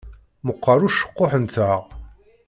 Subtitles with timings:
[0.45, 1.79] Meqqeṛ ucekkuḥ-nteɣ.